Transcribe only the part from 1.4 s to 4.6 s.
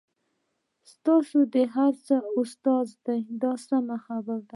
د هر څه استاد یاست دا سمه خبره ده.